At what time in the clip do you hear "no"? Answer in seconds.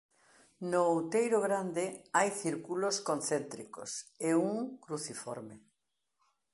0.71-0.79